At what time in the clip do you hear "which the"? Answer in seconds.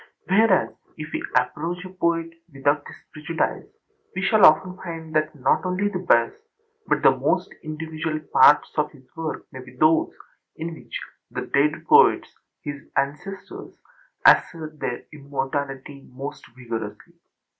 10.73-11.41